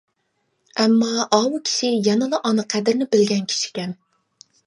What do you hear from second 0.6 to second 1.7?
ئەمما ئاۋۇ